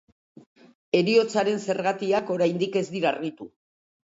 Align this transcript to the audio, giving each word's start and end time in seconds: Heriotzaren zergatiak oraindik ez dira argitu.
Heriotzaren 0.99 1.61
zergatiak 1.67 2.33
oraindik 2.37 2.79
ez 2.83 2.85
dira 2.97 3.11
argitu. 3.13 3.51